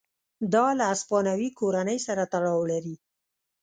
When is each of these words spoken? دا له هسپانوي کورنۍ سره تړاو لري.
دا 0.53 0.65
له 0.77 0.85
هسپانوي 0.91 1.49
کورنۍ 1.59 1.97
سره 2.07 2.23
تړاو 2.33 2.61
لري. 2.71 2.95